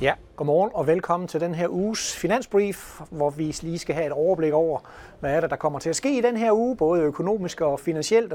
Yeah. 0.00 0.16
Godmorgen 0.36 0.70
og 0.74 0.86
velkommen 0.86 1.28
til 1.28 1.40
den 1.40 1.54
her 1.54 1.68
uges 1.68 2.16
finansbrief, 2.16 3.00
hvor 3.10 3.30
vi 3.30 3.56
lige 3.62 3.78
skal 3.78 3.94
have 3.94 4.06
et 4.06 4.12
overblik 4.12 4.52
over, 4.52 4.80
hvad 5.20 5.34
er 5.34 5.40
det, 5.40 5.50
der 5.50 5.56
kommer 5.56 5.78
til 5.78 5.90
at 5.90 5.96
ske 5.96 6.18
i 6.18 6.20
den 6.20 6.36
her 6.36 6.52
uge, 6.52 6.76
både 6.76 7.02
økonomisk 7.02 7.60
og 7.60 7.80
finansielt. 7.80 8.32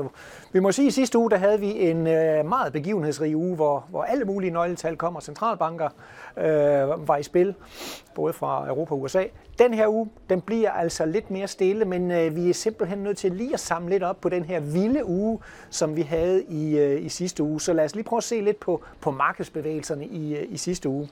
Vi 0.51 0.59
må 0.59 0.71
sige, 0.71 0.87
at 0.87 0.93
sidste 0.93 1.17
uge 1.17 1.31
der 1.31 1.37
havde 1.37 1.59
vi 1.59 1.89
en 1.89 2.07
øh, 2.07 2.45
meget 2.45 2.73
begivenhedsrig 2.73 3.37
uge, 3.37 3.55
hvor, 3.55 3.85
hvor 3.89 4.03
alle 4.03 4.25
mulige 4.25 4.51
nøgletal 4.51 4.95
kommer. 4.95 5.19
Centralbanker 5.19 5.89
øh, 6.37 7.07
var 7.07 7.17
i 7.17 7.23
spil, 7.23 7.55
både 8.15 8.33
fra 8.33 8.67
Europa 8.67 8.93
og 8.93 9.01
USA. 9.01 9.23
Den 9.59 9.73
her 9.73 9.87
uge, 9.87 10.09
den 10.29 10.41
bliver 10.41 10.71
altså 10.71 11.05
lidt 11.05 11.31
mere 11.31 11.47
stille, 11.47 11.85
men 11.85 12.11
øh, 12.11 12.35
vi 12.35 12.49
er 12.49 12.53
simpelthen 12.53 12.99
nødt 12.99 13.17
til 13.17 13.31
lige 13.31 13.53
at 13.53 13.59
samle 13.59 13.89
lidt 13.89 14.03
op 14.03 14.21
på 14.21 14.29
den 14.29 14.45
her 14.45 14.59
vilde 14.59 15.05
uge, 15.05 15.39
som 15.69 15.95
vi 15.95 16.01
havde 16.01 16.43
i, 16.43 16.77
øh, 16.77 17.05
i 17.05 17.09
sidste 17.09 17.43
uge. 17.43 17.61
Så 17.61 17.73
lad 17.73 17.85
os 17.85 17.95
lige 17.95 18.03
prøve 18.03 18.17
at 18.17 18.23
se 18.23 18.41
lidt 18.41 18.59
på, 18.59 18.83
på 19.01 19.11
markedsbevægelserne 19.11 20.05
i, 20.05 20.35
øh, 20.35 20.45
i 20.49 20.57
sidste 20.57 20.89
uge. 20.89 21.09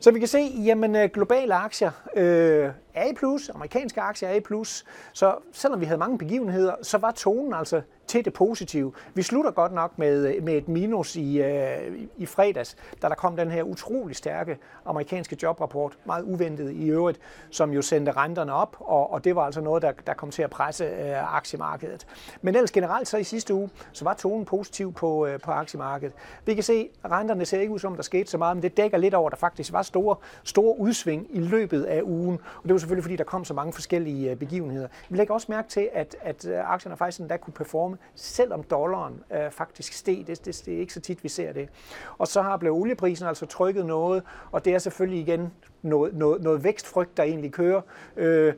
Så 0.00 0.10
vi 0.10 0.18
kan 0.18 0.28
se, 0.28 0.38
jamen 0.38 0.96
øh, 0.96 1.08
globale 1.14 1.54
aktier 1.54 1.90
øh, 2.16 2.70
er 2.94 3.10
i 3.10 3.14
plus, 3.14 3.48
amerikanske 3.48 4.00
aktier 4.00 4.28
er 4.28 4.34
i 4.34 4.40
plus. 4.40 4.84
Så 5.12 5.34
selvom 5.52 5.80
vi 5.80 5.84
havde 5.86 5.98
mange 5.98 6.18
begivenheder, 6.18 6.74
så 6.82 6.98
var 6.98 7.10
tonen 7.10 7.54
altså 7.54 7.82
til 8.06 8.24
det 8.24 8.32
positive. 8.32 8.92
Vi 9.14 9.22
slutter 9.22 9.50
godt 9.50 9.72
nok 9.72 9.98
med, 9.98 10.40
med 10.40 10.54
et 10.54 10.68
minus 10.68 11.16
i, 11.16 11.42
øh, 11.42 12.06
i 12.16 12.26
fredags, 12.26 12.76
da 13.02 13.08
der 13.08 13.14
kom 13.14 13.36
den 13.36 13.50
her 13.50 13.62
utrolig 13.62 14.16
stærke 14.16 14.58
amerikanske 14.84 15.36
jobrapport, 15.42 15.98
meget 16.04 16.22
uventet 16.22 16.70
i 16.72 16.88
øvrigt, 16.88 17.20
som 17.50 17.70
jo 17.70 17.82
sendte 17.82 18.12
renterne 18.12 18.52
op, 18.52 18.76
og, 18.80 19.12
og 19.12 19.24
det 19.24 19.36
var 19.36 19.42
altså 19.42 19.60
noget, 19.60 19.82
der, 19.82 19.92
der 20.06 20.14
kom 20.14 20.30
til 20.30 20.42
at 20.42 20.50
presse 20.50 20.84
øh, 20.84 21.34
aktiemarkedet. 21.36 22.06
Men 22.42 22.54
ellers 22.54 22.70
generelt 22.70 23.08
så 23.08 23.16
i 23.16 23.24
sidste 23.24 23.54
uge, 23.54 23.70
så 23.92 24.04
var 24.04 24.14
tonen 24.14 24.44
positiv 24.44 24.92
på, 24.92 25.26
øh, 25.26 25.40
på 25.40 25.50
aktiemarkedet. 25.50 26.14
Vi 26.44 26.54
kan 26.54 26.62
se, 26.62 26.88
at 27.04 27.10
renterne 27.10 27.44
ser 27.44 27.60
ikke 27.60 27.72
ud 27.72 27.78
som, 27.78 27.96
der 27.96 28.02
skete 28.02 28.30
så 28.30 28.38
meget, 28.38 28.56
men 28.56 28.62
det 28.62 28.76
dækker 28.76 28.98
lidt 28.98 29.14
over, 29.14 29.26
at 29.26 29.30
der 29.30 29.38
faktisk 29.38 29.72
var 29.72 29.82
store, 29.82 30.16
store 30.44 30.78
udsving 30.78 31.26
i 31.30 31.40
løbet 31.40 31.82
af 31.82 32.02
ugen, 32.02 32.38
og 32.56 32.62
det 32.62 32.72
var 32.72 32.78
selvfølgelig 32.78 33.04
fordi, 33.04 33.16
der 33.16 33.24
kom 33.24 33.44
så 33.44 33.54
mange 33.54 33.72
forskellige 33.72 34.30
øh, 34.30 34.36
begivenheder. 34.36 34.88
Vi 35.08 35.16
lægger 35.16 35.34
også 35.34 35.46
mærke 35.50 35.68
til, 35.68 35.88
at, 35.92 36.16
at 36.20 36.46
øh, 36.46 36.72
aktierne 36.72 36.96
faktisk 36.96 37.20
endda 37.20 37.36
kunne 37.36 37.54
performe, 37.54 37.95
selvom 38.14 38.62
dollaren 38.62 39.22
øh, 39.32 39.50
faktisk 39.50 39.92
steg. 39.92 40.24
Det, 40.26 40.44
det, 40.46 40.62
det 40.66 40.74
er 40.74 40.78
ikke 40.78 40.92
så 40.92 41.00
tit, 41.00 41.24
vi 41.24 41.28
ser 41.28 41.52
det. 41.52 41.68
Og 42.18 42.28
så 42.28 42.42
har 42.42 42.56
blevet 42.56 42.78
olieprisen 42.78 43.26
altså 43.26 43.46
trykket 43.46 43.86
noget, 43.86 44.22
og 44.50 44.64
det 44.64 44.74
er 44.74 44.78
selvfølgelig 44.78 45.20
igen 45.20 45.52
noget, 45.82 46.14
noget, 46.14 46.42
noget 46.42 46.64
vækstfrygt, 46.64 47.16
der 47.16 47.22
egentlig 47.22 47.52
kører. 47.52 47.80
Øh, 48.16 48.54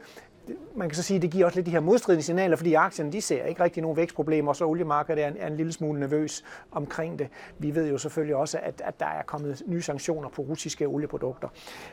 man 0.74 0.88
kan 0.88 0.96
så 0.96 1.02
sige, 1.02 1.16
at 1.16 1.22
det 1.22 1.30
giver 1.30 1.46
også 1.46 1.58
lidt 1.58 1.66
de 1.66 1.70
her 1.70 1.80
modstridende 1.80 2.22
signaler, 2.22 2.56
fordi 2.56 2.74
aktierne 2.74 3.12
de 3.12 3.20
ser 3.20 3.44
ikke 3.44 3.62
rigtig 3.62 3.82
nogen 3.82 3.96
vækstproblemer, 3.96 4.48
og 4.48 4.56
så 4.56 4.64
oliemarkedet 4.64 5.24
er 5.24 5.28
en, 5.28 5.36
er 5.38 5.46
en 5.46 5.56
lille 5.56 5.72
smule 5.72 6.00
nervøs 6.00 6.44
omkring 6.72 7.18
det. 7.18 7.28
Vi 7.58 7.74
ved 7.74 7.88
jo 7.90 7.98
selvfølgelig 7.98 8.36
også, 8.36 8.58
at, 8.62 8.82
at 8.84 9.00
der 9.00 9.06
er 9.06 9.22
kommet 9.22 9.62
nye 9.66 9.82
sanktioner 9.82 10.28
på 10.28 10.42
russiske 10.42 10.86
olieprodukter. 10.86 11.48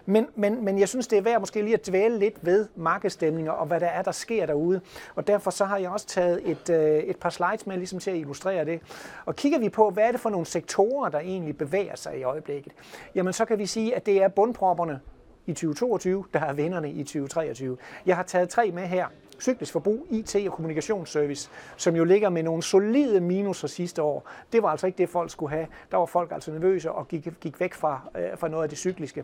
Men, 0.06 0.28
men, 0.36 0.66
men 0.66 0.80
jeg 0.80 0.89
synes, 0.89 1.08
det 1.08 1.17
er 1.17 1.22
værd 1.22 1.39
måske 1.39 1.62
lige 1.62 1.73
at 1.73 1.88
dvæle 1.88 2.20
lidt 2.20 2.45
ved 2.45 2.67
markedsstemninger 2.75 3.52
og 3.52 3.67
hvad 3.67 3.80
der 3.80 3.88
er, 3.88 4.02
der 4.02 4.12
sker 4.12 4.45
derude. 4.45 4.81
Og 5.16 5.28
derfor 5.28 5.52
så 5.52 5.66
har 5.66 5.78
jeg 5.78 5.90
også 5.90 6.08
taget 6.08 6.42
et, 6.50 6.69
øh, 6.69 7.00
et 7.00 7.17
par 7.17 7.30
slides 7.30 7.67
med 7.67 7.78
ligesom 7.78 8.00
til 8.00 8.12
at 8.12 8.17
illustrere 8.17 8.66
det. 8.66 8.81
Og 9.25 9.36
kigger 9.36 9.59
vi 9.59 9.69
på, 9.69 9.90
hvad 9.90 10.03
er 10.03 10.12
det 10.12 10.19
for 10.19 10.30
nogle 10.30 10.45
sektorer, 10.45 11.09
der 11.09 11.19
egentlig 11.19 11.58
bevæger 11.58 11.95
sig 11.95 12.19
i 12.19 12.23
øjeblikket, 12.23 12.73
jamen 13.16 13.34
så 13.34 13.45
kan 13.45 13.59
vi 13.59 13.66
sige, 13.66 13.95
at 13.95 14.06
det 14.06 14.23
er 14.23 14.28
bundpropperne, 14.28 15.00
i 15.46 15.52
2022, 15.52 16.26
der 16.34 16.40
er 16.40 16.54
vinderne 16.54 16.92
i 16.92 17.04
2023. 17.04 17.78
Jeg 18.06 18.16
har 18.16 18.24
taget 18.24 18.50
tre 18.50 18.72
med 18.72 18.84
her. 18.84 19.08
Cyklisk 19.42 19.72
forbrug, 19.72 20.08
IT 20.10 20.36
og 20.36 20.54
kommunikationsservice, 20.54 21.50
som 21.78 21.96
jo 21.96 22.04
ligger 22.04 22.30
med 22.30 22.44
nogle 22.44 22.64
solide 22.64 23.22
minuser 23.22 23.68
sidste 23.68 24.02
år. 24.02 24.30
Det 24.52 24.64
var 24.64 24.70
altså 24.70 24.88
ikke 24.88 24.98
det, 24.98 25.10
folk 25.10 25.32
skulle 25.32 25.56
have. 25.56 25.68
Der 25.92 25.98
var 25.98 26.06
folk 26.06 26.32
altså 26.32 26.52
nervøse 26.52 26.92
og 26.92 27.08
gik, 27.08 27.28
gik 27.42 27.60
væk 27.60 27.74
fra, 27.74 28.02
øh, 28.18 28.38
fra 28.38 28.48
noget 28.48 28.64
af 28.64 28.70
det 28.70 28.78
cykliske. 28.78 29.24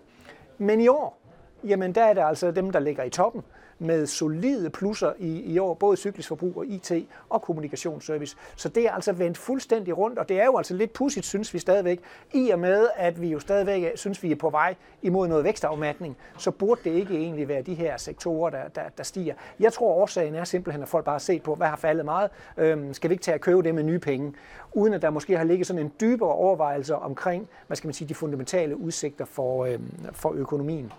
Men 0.58 0.82
i 0.82 0.88
år, 0.88 1.22
jamen 1.64 1.96
der 1.96 2.04
er 2.04 2.14
det 2.14 2.22
altså 2.22 2.52
dem, 2.52 2.72
der 2.72 2.80
ligger 2.80 3.04
i 3.04 3.10
toppen 3.10 3.44
med 3.82 4.06
solide 4.06 4.70
plusser 4.70 5.14
i, 5.20 5.42
i 5.42 5.60
år, 5.60 5.74
både 5.74 5.98
cyklisk 5.98 6.28
forbrug 6.28 6.58
og 6.58 6.66
IT 6.66 6.92
og 7.30 7.42
kommunikationsservice. 7.42 8.38
Så 8.56 8.70
det 8.70 8.86
er 8.86 8.92
altså 8.92 9.12
vendt 9.12 9.38
fuldstændig 9.38 9.98
rundt, 9.98 10.20
og 10.20 10.30
det 10.30 10.42
er 10.42 10.46
jo 10.46 10.58
altså 10.58 10.74
lidt 10.74 10.94
pudsigt, 10.94 11.26
synes 11.26 11.54
vi 11.54 11.60
stadigvæk, 11.60 12.00
i 12.34 12.50
og 12.50 12.60
med, 12.60 12.88
at 12.96 13.22
vi 13.22 13.28
jo 13.28 13.40
stadigvæk 13.40 13.92
synes, 13.96 14.24
vi 14.24 14.32
er 14.32 14.36
på 14.36 14.50
vej 14.50 14.76
imod 15.02 15.28
noget 15.28 15.44
vækstafmatning, 15.44 16.18
så 16.38 16.52
burde 16.52 16.82
det 16.84 16.92
ikke 16.92 17.14
egentlig 17.16 17.48
være 17.48 17.62
de 17.62 17.74
her 17.74 17.98
sektorer, 17.98 18.50
der, 18.50 18.68
der, 18.76 18.82
der 18.98 19.04
stiger. 19.04 19.34
Jeg 19.60 19.74
tror, 19.74 19.94
årsagen 19.94 20.36
er 20.36 20.44
simpelthen, 20.44 20.84
at 20.84 20.90
folk 20.90 21.06
bare 21.06 21.14
har 21.14 21.20
set 21.20 21.44
på, 21.44 21.56
hvad 21.56 21.68
har 21.68 21.76
faldet 21.76 22.06
meget. 22.06 22.30
Øhm, 22.58 22.94
skal 22.94 23.10
vi 23.10 23.14
ikke 23.14 23.24
tage 23.24 23.36
at 23.36 23.42
købe 23.42 23.62
det 23.62 23.76
med 23.76 23.84
nye 23.84 24.00
penge? 24.00 24.34
Uden 24.74 24.94
at 24.94 25.02
der 25.02 25.10
måske 25.10 25.38
har 25.38 25.44
ligget 25.44 25.68
sådan 25.68 25.82
en 25.82 25.92
dybere 26.02 26.30
overvejelse 26.30 26.96
omkring, 26.96 27.48
hvad 27.68 27.78
skal 27.78 27.88
man 27.88 27.94
sige, 27.94 28.08
de 28.08 28.16
fundamentale 28.16 28.78
udsigter 28.78 29.26
for, 29.26 29.66
øhm, 29.66 29.92
for 30.12 30.34
økonomien. 30.34 30.92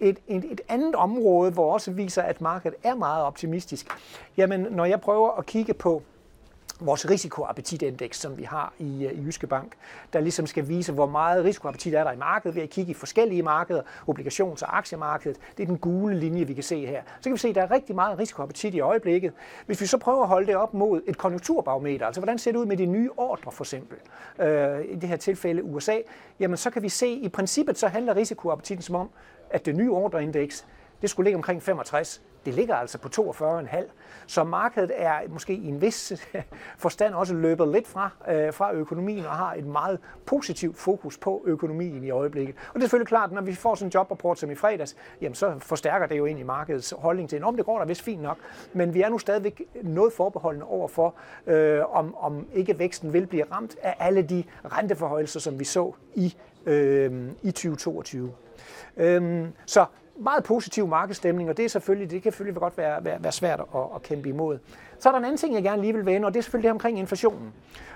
Et, 0.00 0.18
et, 0.28 0.44
et 0.50 0.60
andet 0.68 0.94
område, 0.94 1.50
hvor 1.50 1.72
også 1.72 1.90
viser, 1.90 2.22
at 2.22 2.40
markedet 2.40 2.78
er 2.82 2.94
meget 2.94 3.24
optimistisk, 3.24 3.86
jamen 4.36 4.60
når 4.70 4.84
jeg 4.84 5.00
prøver 5.00 5.30
at 5.30 5.46
kigge 5.46 5.74
på 5.74 6.02
vores 6.80 7.10
risikoappetitindeks, 7.10 8.20
som 8.20 8.38
vi 8.38 8.42
har 8.42 8.72
i, 8.78 9.06
øh, 9.06 9.12
i 9.12 9.22
Jyske 9.24 9.46
Bank, 9.46 9.72
der 10.12 10.20
ligesom 10.20 10.46
skal 10.46 10.68
vise, 10.68 10.92
hvor 10.92 11.06
meget 11.06 11.44
risikoappetit 11.44 11.94
er 11.94 12.04
der 12.04 12.12
i 12.12 12.16
markedet 12.16 12.54
ved 12.54 12.62
at 12.62 12.70
kigge 12.70 12.90
i 12.90 12.94
forskellige 12.94 13.42
markeder, 13.42 13.82
obligations- 14.08 14.62
og 14.62 14.78
aktiemarkedet. 14.78 15.36
Det 15.56 15.62
er 15.62 15.66
den 15.66 15.78
gule 15.78 16.20
linje, 16.20 16.44
vi 16.44 16.54
kan 16.54 16.62
se 16.62 16.86
her. 16.86 17.02
Så 17.16 17.22
kan 17.22 17.32
vi 17.32 17.38
se, 17.38 17.48
at 17.48 17.54
der 17.54 17.62
er 17.62 17.70
rigtig 17.70 17.94
meget 17.94 18.18
risikoappetit 18.18 18.74
i 18.74 18.80
øjeblikket. 18.80 19.32
Hvis 19.66 19.80
vi 19.80 19.86
så 19.86 19.98
prøver 19.98 20.22
at 20.22 20.28
holde 20.28 20.46
det 20.46 20.56
op 20.56 20.74
mod 20.74 21.02
et 21.06 21.18
konjunkturbarometer, 21.18 22.06
altså 22.06 22.20
hvordan 22.20 22.38
ser 22.38 22.52
det 22.52 22.58
ud 22.58 22.66
med 22.66 22.76
de 22.76 22.86
nye 22.86 23.10
ordre 23.16 23.52
for 23.52 23.64
eksempel, 23.64 23.96
øh, 24.38 24.84
i 24.84 24.94
det 24.94 25.08
her 25.08 25.16
tilfælde 25.16 25.64
USA, 25.64 25.96
jamen 26.40 26.56
så 26.56 26.70
kan 26.70 26.82
vi 26.82 26.88
se, 26.88 27.06
at 27.06 27.26
i 27.26 27.28
princippet 27.28 27.78
så 27.78 27.88
handler 27.88 28.16
risikoappetitten 28.16 28.82
som 28.82 28.94
om, 28.94 29.10
at 29.50 29.66
det 29.66 29.76
nye 29.76 29.90
ordreindeks, 29.90 30.66
det 31.02 31.10
skulle 31.10 31.24
ligge 31.24 31.36
omkring 31.36 31.62
65. 31.62 32.22
Det 32.44 32.54
ligger 32.54 32.74
altså 32.74 32.98
på 32.98 33.08
42,5. 33.32 33.76
Så 34.26 34.44
markedet 34.44 34.90
er 34.94 35.20
måske 35.28 35.54
i 35.54 35.68
en 35.68 35.80
vis 35.80 36.12
forstand 36.78 37.14
også 37.14 37.34
løbet 37.34 37.68
lidt 37.68 37.86
fra, 37.86 38.10
øh, 38.28 38.52
fra 38.52 38.72
økonomien 38.72 39.24
og 39.24 39.30
har 39.30 39.54
et 39.54 39.66
meget 39.66 39.98
positivt 40.26 40.76
fokus 40.76 41.18
på 41.18 41.42
økonomien 41.46 42.04
i 42.04 42.10
øjeblikket. 42.10 42.54
Og 42.68 42.74
det 42.74 42.80
er 42.80 42.84
selvfølgelig 42.84 43.08
klart, 43.08 43.30
at 43.30 43.34
når 43.34 43.42
vi 43.42 43.54
får 43.54 43.74
sådan 43.74 43.88
en 43.88 43.92
jobrapport 43.94 44.38
som 44.38 44.50
i 44.50 44.54
fredags, 44.54 44.96
jamen 45.20 45.34
så 45.34 45.54
forstærker 45.58 46.06
det 46.06 46.18
jo 46.18 46.26
egentlig 46.26 46.46
markedets 46.46 46.94
holdning 46.98 47.30
til, 47.30 47.44
om 47.44 47.56
det 47.56 47.64
går 47.64 47.78
da 47.78 47.84
vist 47.84 48.02
fint 48.02 48.22
nok, 48.22 48.38
men 48.72 48.94
vi 48.94 49.02
er 49.02 49.08
nu 49.08 49.18
stadigvæk 49.18 49.62
noget 49.82 50.12
forbeholdende 50.12 50.66
over 50.66 50.88
for, 50.88 51.14
øh, 51.46 51.96
om, 51.96 52.14
om 52.18 52.46
ikke 52.54 52.78
væksten 52.78 53.12
vil 53.12 53.26
blive 53.26 53.44
ramt 53.52 53.76
af 53.82 53.94
alle 53.98 54.22
de 54.22 54.44
renteforhøjelser, 54.64 55.40
som 55.40 55.58
vi 55.58 55.64
så 55.64 55.92
i, 56.14 56.36
øh, 56.66 57.28
i 57.42 57.50
2022. 57.50 58.32
Øhm, 58.96 59.52
så 59.66 59.86
meget 60.18 60.44
positiv 60.44 60.86
markedsstemning, 60.86 61.50
og 61.50 61.56
det, 61.56 61.64
er 61.64 61.68
selvfølgelig, 61.68 62.10
det 62.10 62.22
kan 62.22 62.32
selvfølgelig 62.32 62.60
godt 62.60 62.78
være, 62.78 63.04
være, 63.04 63.22
være 63.22 63.32
svært 63.32 63.60
at, 63.60 63.80
at 63.94 64.02
kæmpe 64.02 64.28
imod. 64.28 64.58
Så 64.98 65.08
er 65.08 65.12
der 65.12 65.18
en 65.18 65.24
anden 65.24 65.38
ting, 65.38 65.54
jeg 65.54 65.62
gerne 65.62 65.82
lige 65.82 65.94
vil 65.94 66.06
vende, 66.06 66.26
og 66.26 66.34
det 66.34 66.38
er 66.38 66.42
selvfølgelig 66.42 66.68
det 66.68 66.72
omkring 66.72 66.98
inflationen. 66.98 67.52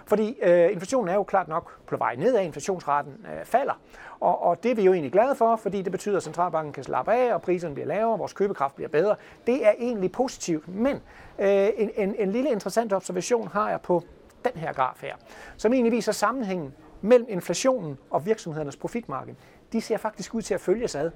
Fordi 0.06 0.38
øh, 0.42 0.72
inflationen 0.72 1.08
er 1.08 1.14
jo 1.14 1.22
klart 1.22 1.48
nok 1.48 1.72
på 1.86 1.96
vej 1.96 2.16
nedad, 2.16 2.42
inflationsraten 2.42 3.12
øh, 3.12 3.44
falder, 3.44 3.80
og, 4.20 4.42
og 4.42 4.62
det 4.62 4.70
er 4.70 4.74
vi 4.74 4.82
jo 4.82 4.92
egentlig 4.92 5.12
glade 5.12 5.34
for, 5.34 5.56
fordi 5.56 5.82
det 5.82 5.92
betyder, 5.92 6.16
at 6.16 6.22
centralbanken 6.22 6.72
kan 6.72 6.84
slappe 6.84 7.12
af, 7.12 7.34
og 7.34 7.42
priserne 7.42 7.74
bliver 7.74 7.86
lavere, 7.86 8.18
vores 8.18 8.32
købekraft 8.32 8.74
bliver 8.74 8.88
bedre. 8.88 9.16
Det 9.46 9.66
er 9.66 9.72
egentlig 9.78 10.12
positivt, 10.12 10.68
men 10.68 10.96
øh, 11.38 11.68
en, 11.76 11.90
en, 11.96 12.14
en 12.18 12.32
lille 12.32 12.50
interessant 12.50 12.92
observation 12.92 13.48
har 13.48 13.70
jeg 13.70 13.80
på 13.80 14.02
den 14.44 14.60
her 14.60 14.72
graf 14.72 15.00
her, 15.00 15.14
som 15.56 15.72
egentlig 15.72 15.92
viser 15.92 16.12
sammenhængen 16.12 16.74
mellem 17.00 17.26
inflationen 17.30 17.98
og 18.10 18.26
virksomhedernes 18.26 18.76
profitmargin. 18.76 19.36
De 19.72 19.80
ser 19.80 19.96
faktisk 19.96 20.34
ud 20.34 20.42
til 20.42 20.54
at 20.54 20.60
følges 20.60 20.94
ad. 20.94 21.10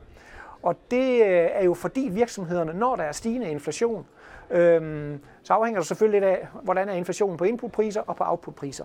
Og 0.62 0.76
det 0.90 1.22
øh, 1.22 1.48
er 1.52 1.64
jo 1.64 1.74
fordi 1.74 2.08
virksomhederne, 2.12 2.72
når 2.72 2.96
der 2.96 3.04
er 3.04 3.12
stigende 3.12 3.50
inflation, 3.50 4.06
øhm, 4.50 5.20
så 5.42 5.52
afhænger 5.52 5.80
det 5.80 5.88
selvfølgelig 5.88 6.20
lidt 6.20 6.30
af, 6.30 6.48
hvordan 6.62 6.88
er 6.88 6.92
inflationen 6.92 7.36
på 7.36 7.44
inputpriser 7.44 8.00
og 8.00 8.16
på 8.16 8.24
outputpriser. 8.26 8.84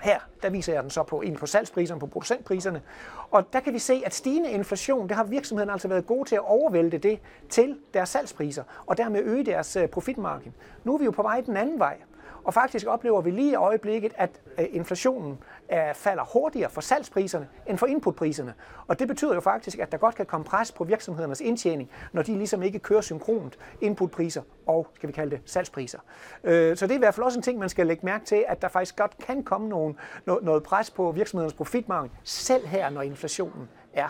Her 0.00 0.18
der 0.42 0.50
viser 0.50 0.72
jeg 0.72 0.82
den 0.82 0.90
så 0.90 1.02
på 1.02 1.20
en 1.20 1.36
på 1.36 1.46
salgspriserne, 1.46 2.00
på 2.00 2.06
producentpriserne. 2.06 2.82
Og 3.30 3.52
der 3.52 3.60
kan 3.60 3.74
vi 3.74 3.78
se, 3.78 4.02
at 4.06 4.14
stigende 4.14 4.50
inflation, 4.50 5.08
det 5.08 5.16
har 5.16 5.24
virksomhederne 5.24 5.72
altså 5.72 5.88
været 5.88 6.06
gode 6.06 6.28
til 6.28 6.34
at 6.34 6.40
overvælde 6.40 6.98
det 6.98 7.20
til 7.48 7.78
deres 7.94 8.08
salgspriser, 8.08 8.64
og 8.86 8.96
dermed 8.96 9.22
øge 9.22 9.44
deres 9.44 9.76
øh, 9.76 9.88
profitmargin. 9.88 10.54
Nu 10.84 10.94
er 10.94 10.98
vi 10.98 11.04
jo 11.04 11.10
på 11.10 11.22
vej 11.22 11.40
den 11.40 11.56
anden 11.56 11.78
vej. 11.78 11.96
Og 12.44 12.54
faktisk 12.54 12.86
oplever 12.86 13.20
vi 13.20 13.30
lige 13.30 13.52
i 13.52 13.54
øjeblikket, 13.54 14.12
at 14.16 14.30
øh, 14.58 14.66
inflationen 14.70 15.38
øh, 15.72 15.94
falder 15.94 16.24
hurtigere 16.32 16.70
for 16.70 16.80
salgspriserne 16.80 17.48
end 17.66 17.78
for 17.78 17.86
inputpriserne. 17.86 18.54
Og 18.86 18.98
det 18.98 19.08
betyder 19.08 19.34
jo 19.34 19.40
faktisk, 19.40 19.78
at 19.78 19.92
der 19.92 19.98
godt 19.98 20.14
kan 20.14 20.26
komme 20.26 20.44
pres 20.44 20.72
på 20.72 20.84
virksomhedernes 20.84 21.40
indtjening, 21.40 21.90
når 22.12 22.22
de 22.22 22.32
ligesom 22.32 22.62
ikke 22.62 22.78
kører 22.78 23.00
synkront 23.00 23.58
inputpriser 23.80 24.42
og, 24.66 24.86
skal 24.94 25.06
vi 25.06 25.12
kalde 25.12 25.30
det, 25.30 25.40
salgspriser. 25.44 25.98
Øh, 26.44 26.76
så 26.76 26.86
det 26.86 26.92
er 26.92 26.96
i 26.96 26.98
hvert 26.98 27.14
fald 27.14 27.24
også 27.24 27.38
en 27.38 27.42
ting, 27.42 27.58
man 27.58 27.68
skal 27.68 27.86
lægge 27.86 28.06
mærke 28.06 28.24
til, 28.24 28.44
at 28.48 28.62
der 28.62 28.68
faktisk 28.68 28.96
godt 28.96 29.18
kan 29.18 29.42
komme 29.42 29.68
nogen, 29.68 29.98
noget 30.26 30.62
pres 30.62 30.90
på 30.90 31.12
virksomhedernes 31.12 31.54
profitmargin, 31.54 32.10
selv 32.24 32.66
her, 32.66 32.90
når 32.90 33.02
inflationen 33.02 33.68
er 33.92 34.08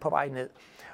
på 0.00 0.10
vej 0.10 0.28
ned. 0.28 0.48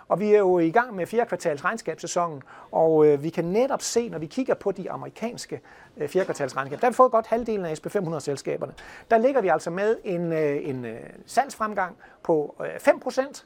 Og 0.09 0.21
vi 0.21 0.35
er 0.35 0.39
jo 0.39 0.59
i 0.59 0.71
gang 0.71 0.95
med 0.95 1.07
fjerde 1.07 1.29
kvartals 1.29 1.65
regnskabssæsonen, 1.65 2.43
og 2.71 3.07
øh, 3.07 3.23
vi 3.23 3.31
kan 3.31 3.45
netop 3.45 3.83
se, 3.83 4.09
når 4.09 4.19
vi 4.19 4.27
kigger 4.27 4.55
på 4.55 4.73
de 4.73 4.91
amerikanske 4.91 5.61
øh, 5.97 6.09
fjerde 6.09 6.25
kvartals 6.25 6.57
regnskab, 6.57 6.81
der 6.81 6.87
har 6.87 6.91
vi 6.91 6.95
fået 6.95 7.13
godt 7.13 7.27
halvdelen 7.27 7.67
af 7.67 7.75
SP500-selskaberne. 7.75 8.73
Der 9.11 9.19
ligger 9.19 9.41
vi 9.41 9.49
altså 9.49 9.71
med 9.71 9.97
en, 10.05 10.33
øh, 10.33 10.69
en 10.69 10.85
øh, 10.85 11.01
salgsfremgang 11.27 11.97
på 12.23 12.55
øh, 12.61 12.67
5%, 12.67 13.45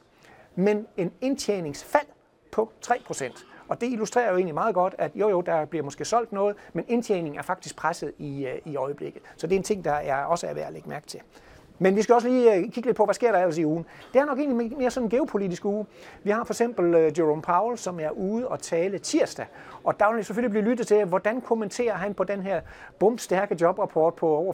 men 0.55 0.87
en 0.97 1.11
indtjeningsfald 1.21 2.07
på 2.51 2.71
3%. 2.85 3.45
Og 3.67 3.81
det 3.81 3.87
illustrerer 3.91 4.29
jo 4.29 4.35
egentlig 4.35 4.53
meget 4.53 4.75
godt, 4.75 4.95
at 4.97 5.11
jo 5.15 5.29
jo, 5.29 5.41
der 5.41 5.65
bliver 5.65 5.83
måske 5.83 6.05
solgt 6.05 6.31
noget, 6.31 6.55
men 6.73 6.85
indtjeningen 6.87 7.39
er 7.39 7.43
faktisk 7.43 7.75
presset 7.75 8.13
i, 8.17 8.45
øh, 8.45 8.59
i 8.65 8.75
øjeblikket. 8.75 9.21
Så 9.37 9.47
det 9.47 9.55
er 9.55 9.59
en 9.59 9.63
ting, 9.63 9.85
der 9.85 9.91
er 9.91 10.23
også 10.23 10.47
er 10.47 10.53
værd 10.53 10.67
at 10.67 10.73
lægge 10.73 10.89
mærke 10.89 11.07
til. 11.07 11.19
Men 11.81 11.95
vi 11.95 12.01
skal 12.01 12.15
også 12.15 12.27
lige 12.27 12.55
øh, 12.55 12.63
kigge 12.63 12.85
lidt 12.85 12.97
på, 12.97 13.05
hvad 13.05 13.13
sker 13.13 13.31
der 13.31 13.39
ellers 13.39 13.57
i 13.57 13.65
ugen. 13.65 13.85
Det 14.13 14.21
er 14.21 14.25
nok 14.25 14.39
egentlig 14.39 14.77
mere 14.77 14.91
sådan 14.91 15.05
en 15.05 15.09
geopolitisk 15.09 15.65
uge. 15.65 15.85
Vi 16.23 16.29
har 16.29 16.43
for 16.43 16.53
eksempel 16.53 16.93
øh, 16.95 17.19
Jerome 17.19 17.41
Powell, 17.41 17.77
som 17.77 17.99
er 17.99 18.09
ude 18.09 18.47
og 18.47 18.59
tale 18.59 18.99
tirsdag. 18.99 19.45
Og 19.83 19.99
der 19.99 20.13
vil 20.13 20.25
selvfølgelig 20.25 20.51
blive 20.51 20.65
lyttet 20.65 20.87
til, 20.87 21.05
hvordan 21.05 21.41
kommenterer 21.41 21.93
han 21.93 22.13
på 22.13 22.23
den 22.23 22.41
her 22.41 22.61
bumstærke 22.99 23.57
jobrapport 23.61 24.13
på 24.13 24.27
over 24.27 24.53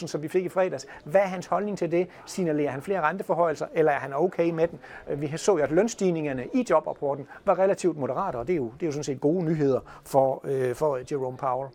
500.000, 0.00 0.06
som 0.06 0.22
vi 0.22 0.28
fik 0.28 0.44
i 0.44 0.48
fredags. 0.48 0.86
Hvad 1.04 1.20
er 1.20 1.24
hans 1.24 1.46
holdning 1.46 1.78
til 1.78 1.90
det? 1.90 2.08
Signalerer 2.26 2.70
han 2.70 2.82
flere 2.82 3.00
renteforhøjelser, 3.00 3.66
eller 3.74 3.92
er 3.92 3.98
han 3.98 4.14
okay 4.14 4.50
med 4.50 4.68
den? 4.68 4.78
Øh, 5.08 5.20
vi 5.20 5.32
så 5.36 5.52
jo, 5.52 5.62
at 5.62 5.70
lønstigningerne 5.70 6.46
i 6.54 6.66
jobrapporten 6.70 7.26
var 7.44 7.58
relativt 7.58 7.98
moderate, 7.98 8.36
og 8.36 8.46
det 8.46 8.52
er 8.52 8.56
jo, 8.56 8.72
det 8.80 8.82
er 8.82 8.86
jo 8.86 8.92
sådan 8.92 9.04
set 9.04 9.20
gode 9.20 9.44
nyheder 9.44 9.80
for, 10.04 10.40
øh, 10.44 10.74
for 10.74 10.98
Jerome 11.12 11.36
Powell. 11.36 11.70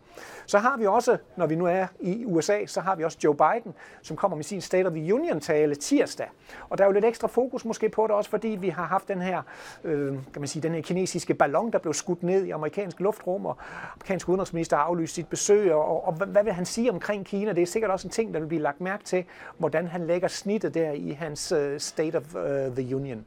Så 0.45 0.57
har 0.57 0.77
vi 0.77 0.85
også, 0.85 1.17
når 1.35 1.47
vi 1.47 1.55
nu 1.55 1.65
er 1.65 1.87
i 1.99 2.25
USA, 2.25 2.65
så 2.65 2.81
har 2.81 2.95
vi 2.95 3.03
også 3.03 3.17
Joe 3.23 3.35
Biden, 3.35 3.73
som 4.01 4.17
kommer 4.17 4.35
med 4.35 4.43
sin 4.43 4.61
State 4.61 4.84
of 4.85 4.93
the 4.93 5.13
Union-tale 5.13 5.75
tirsdag. 5.75 6.27
Og 6.69 6.77
der 6.77 6.83
er 6.83 6.87
jo 6.87 6.93
lidt 6.93 7.05
ekstra 7.05 7.27
fokus 7.27 7.65
måske 7.65 7.89
på 7.89 8.03
det 8.07 8.11
også, 8.11 8.29
fordi 8.29 8.47
vi 8.47 8.69
har 8.69 8.83
haft 8.85 9.07
den 9.07 9.21
her, 9.21 9.41
øh, 9.83 10.07
kan 10.07 10.41
man 10.41 10.47
sige, 10.47 10.63
den 10.63 10.73
her 10.73 10.81
kinesiske 10.81 11.33
ballon, 11.33 11.71
der 11.71 11.79
blev 11.79 11.93
skudt 11.93 12.23
ned 12.23 12.45
i 12.45 12.49
amerikansk 12.49 12.99
luftrum, 12.99 13.45
og 13.45 13.57
amerikansk 13.93 14.29
udenrigsminister 14.29 14.77
har 14.77 14.83
aflyst 14.83 15.15
sit 15.15 15.27
besøg, 15.27 15.73
og, 15.73 16.07
og 16.07 16.13
hvad 16.13 16.43
vil 16.43 16.53
han 16.53 16.65
sige 16.65 16.91
omkring 16.91 17.25
Kina? 17.25 17.53
Det 17.53 17.61
er 17.61 17.65
sikkert 17.65 17.91
også 17.91 18.07
en 18.07 18.11
ting, 18.11 18.33
der 18.33 18.39
vil 18.39 18.47
blive 18.47 18.61
lagt 18.61 18.81
mærke 18.81 19.03
til, 19.03 19.23
hvordan 19.57 19.87
han 19.87 20.07
lægger 20.07 20.27
snittet 20.27 20.73
der 20.73 20.91
i 20.91 21.11
hans 21.11 21.51
uh, 21.51 21.77
State 21.77 22.15
of 22.15 22.35
uh, 22.35 22.75
the 22.75 22.95
Union. 22.95 23.25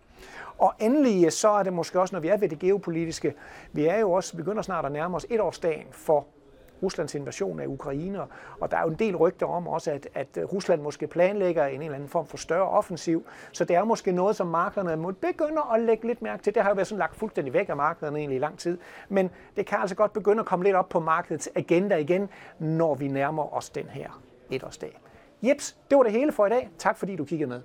Og 0.59 0.75
endelig 0.81 1.25
øh, 1.25 1.31
så 1.31 1.49
er 1.49 1.63
det 1.63 1.73
måske 1.73 2.01
også, 2.01 2.15
når 2.15 2.21
vi 2.21 2.29
er 2.29 2.37
ved 2.37 2.49
det 2.49 2.59
geopolitiske, 2.59 3.35
vi 3.73 3.87
er 3.87 3.99
jo 3.99 4.13
også 4.13 4.37
begynder 4.37 4.63
snart 4.63 4.85
at 4.85 4.93
nærme 4.93 5.17
os 5.17 5.27
etårsdagen 5.31 5.87
for 5.91 6.27
Ruslands 6.83 7.15
invasion 7.15 7.61
af 7.61 7.67
Ukraine, 7.67 8.21
og 8.61 8.71
der 8.71 8.77
er 8.77 8.83
jo 8.83 8.89
en 8.89 8.95
del 8.95 9.17
rygter 9.17 9.47
om 9.47 9.69
også, 9.69 9.91
at, 9.91 10.09
at 10.15 10.39
Rusland 10.53 10.83
måske 10.83 11.07
planlægger 11.07 11.67
en 11.67 11.83
eller 11.83 11.95
anden 11.95 12.09
form 12.09 12.27
for 12.27 12.37
større 12.37 12.69
offensiv, 12.69 13.27
så 13.53 13.65
det 13.65 13.77
er 13.77 13.85
måske 13.85 14.13
noget, 14.13 14.37
som 14.37 14.47
markederne 14.47 14.97
må 14.97 15.13
begynde 15.13 15.63
at 15.75 15.81
lægge 15.81 16.07
lidt 16.07 16.23
mærke 16.23 16.43
til. 16.43 16.55
Det 16.55 16.63
har 16.63 16.71
jo 16.71 16.75
været 16.75 16.87
sådan 16.87 16.99
lagt 16.99 17.17
fuldstændig 17.17 17.55
væk 17.55 17.69
af 17.69 17.77
markederne 17.77 18.19
egentlig 18.19 18.37
i 18.37 18.41
lang 18.41 18.59
tid, 18.59 18.79
men 19.09 19.31
det 19.57 19.67
kan 19.67 19.79
altså 19.79 19.97
godt 19.97 20.13
begynde 20.13 20.41
at 20.41 20.47
komme 20.47 20.65
lidt 20.65 20.77
op 20.77 20.89
på 20.89 21.01
markedets 21.01 21.49
agenda 21.55 21.97
igen, 21.97 22.29
når 22.59 22.95
vi 22.95 23.09
nærmer 23.09 23.55
os 23.57 23.71
den 23.71 23.87
her 23.87 24.23
etårsdag. 24.51 25.01
Jeps, 25.43 25.77
det 25.91 25.99
var 25.99 26.03
det 26.03 26.13
hele 26.13 26.33
for 26.33 26.47
i 26.47 26.49
dag. 26.49 26.71
Tak 26.79 26.97
fordi 26.97 27.17
du 27.17 27.25
kiggede 27.25 27.49
med. 27.49 27.61